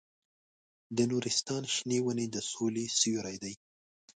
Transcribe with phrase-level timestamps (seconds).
[0.95, 3.53] د نورستان شنې ونې د سولې سیوري دي.